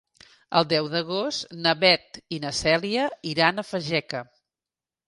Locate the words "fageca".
3.71-4.27